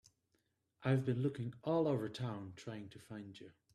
I've 0.81 1.05
been 1.05 1.21
looking 1.21 1.53
all 1.63 1.87
over 1.87 2.09
town 2.09 2.53
trying 2.55 2.89
to 2.89 2.97
find 2.97 3.39
you. 3.39 3.51